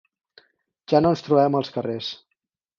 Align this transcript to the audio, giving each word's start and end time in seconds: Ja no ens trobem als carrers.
Ja 0.95 1.03
no 1.05 1.13
ens 1.17 1.25
trobem 1.29 1.61
als 1.63 1.73
carrers. 1.79 2.13